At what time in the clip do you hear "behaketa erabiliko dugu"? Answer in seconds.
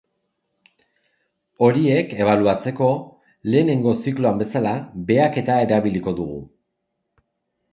5.11-6.41